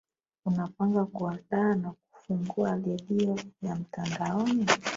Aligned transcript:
unapanga 0.45 1.05
kuunda 1.05 1.75
na 1.75 1.93
kufungua 2.11 2.75
redio 2.75 3.39
ya 3.61 3.75
mtandaoni 3.75 4.65